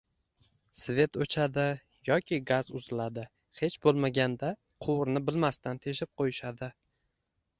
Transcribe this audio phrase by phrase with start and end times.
[0.83, 1.65] Svet oʻchadi
[2.07, 3.25] yoki gaz uziladi,
[3.59, 4.51] hech boʻlmaganda
[4.85, 6.71] quvurni “bilmasdan” teshib qoʻyishadi.